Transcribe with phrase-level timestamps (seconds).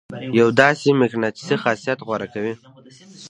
[0.39, 2.53] يو داسې مقناطيسي خاصيت غوره کوي.